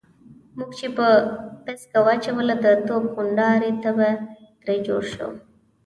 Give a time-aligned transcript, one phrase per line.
[0.57, 1.07] موږ چې به
[1.63, 4.09] پسکه واچوله د توپ غونډاری به
[4.63, 5.29] ترې جوړ شو.